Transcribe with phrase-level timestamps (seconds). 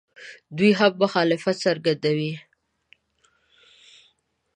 [0.57, 2.33] دوی هم مخالفت څرګندوي.